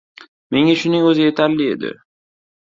[0.55, 1.93] Menga shuning o‘zi yetarli edi.